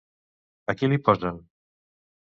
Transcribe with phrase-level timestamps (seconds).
[0.73, 1.39] A qui li posen?